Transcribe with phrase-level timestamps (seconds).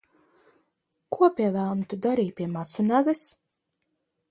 [1.17, 3.25] Ko, pie velna, tu darīji pie Matsunagas?